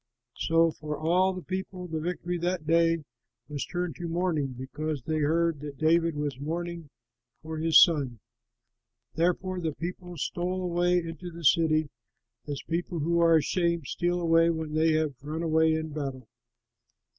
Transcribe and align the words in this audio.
So 0.39 0.71
for 0.71 0.97
all 0.97 1.31
the 1.31 1.43
people 1.43 1.85
the 1.87 1.99
victory 1.99 2.39
that 2.39 2.65
day 2.65 3.03
was 3.47 3.63
turned 3.67 3.95
to 3.97 4.07
mourning, 4.07 4.55
because 4.57 5.03
they 5.03 5.19
heard 5.19 5.59
that 5.59 5.77
David 5.77 6.15
was 6.15 6.39
mourning 6.39 6.89
for 7.43 7.59
his 7.59 7.79
son. 7.79 8.19
Therefore, 9.13 9.59
the 9.59 9.75
people 9.75 10.17
stole 10.17 10.63
away 10.63 10.97
into 10.97 11.29
the 11.29 11.45
city, 11.45 11.91
as 12.47 12.63
people 12.63 12.97
who 12.97 13.19
are 13.19 13.35
ashamed 13.35 13.85
steal 13.85 14.19
away 14.19 14.49
when 14.49 14.73
they 14.73 14.93
have 14.93 15.13
run 15.21 15.43
away 15.43 15.75
in 15.75 15.89
battle. 15.89 16.27